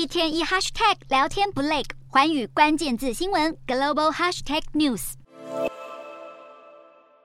[0.00, 5.12] 一天一 hashtag 聊天不累，环宇关键字新闻 global hashtag news。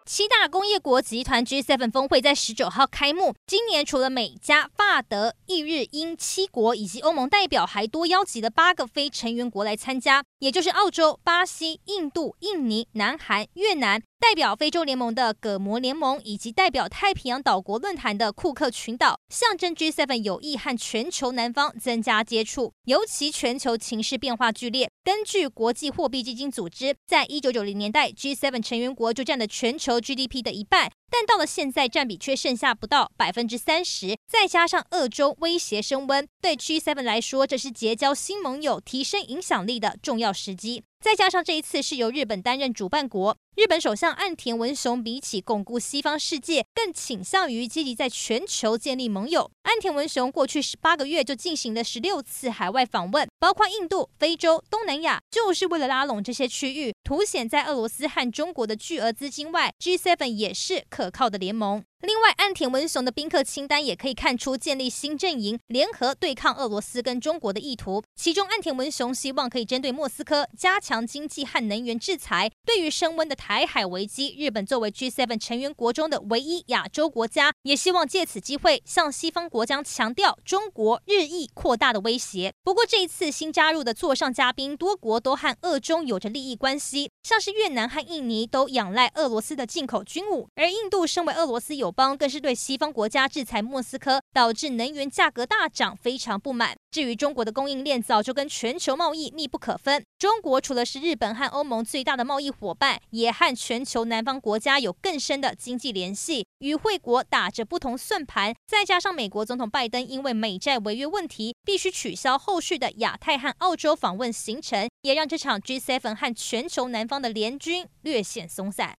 [0.06, 3.34] 七大工业国集团 G7 峰会在十九号开幕。
[3.48, 14.04] 今年除了美加、法德、意、日、英七国以及欧盟代表，还多邀集了八个非成员国来参加，也就是澳洲、巴西、印度、印尼、南韩、越南。
[14.28, 22.74] 代表非洲联盟的葛摩联盟，以及代表太平洋岛国论坛的库克群岛，象征 G7 有意和全球南方增加接触。
[22.86, 30.92] 尤其全球情势变化剧烈，根据国际货币基金组织，在一九九零年代，G7 成员国就占了全球 GDP 的一半。
[31.12, 34.18] 但到了现在，占比却剩下不到百分之三十。
[34.28, 40.84] 再加上俄中威胁升温，对 G7 来说，这是结交新盟友、提升影响力的重要时机。
[41.06, 49.52] 再加上这一次是由日本担任主办国，日本首相岸田文雄比起巩固西方世界，更倾向于积极在全球建立盟友。
[49.62, 61.84] 岸田文雄过去十八个月就进行了十六次海外访问，包括印度、非洲、东南亚，就是为了拉拢这些区域，凸显在俄罗斯和中国的巨额资金外，G7 也是可靠的联盟。
[62.02, 68.04] 另外，岸田文雄的宾客清单也可以看出建立新阵营，联合对抗俄罗斯跟中国的意图。
[68.16, 72.52] 其中，岸田文雄希望可以针对莫斯科加强经济和能源制裁。
[72.64, 82.54] 对于升温的台海危机，日本作为 G7 成员国中的唯一亚洲国家，也希望借此机会向西方国家强调中国日益扩大的威胁。
[82.64, 96.78] 不过，这一次新加入的座上嘉宾，多国都和俄中有着利益关系，像是越南和印尼都仰赖俄罗斯的进口军武，而印度身为俄罗斯友邦更是对西方国家制裁莫斯科，导致能源价格大涨，非常不满。
[96.96, 100.02] 至于中国的供应链，早就跟全球贸易密不可分。
[100.18, 108.56] 中国除了是日本和欧盟最大的贸易伙伴，也和全球南方国家有更深的经济联系，与会国打着不同算盘。
[108.66, 118.94] 再加上美国总统拜登因为美债违约问题，必须取消后续的亚太和澳洲访问行程，也让这场 G7 和全球南方的联军略显松散。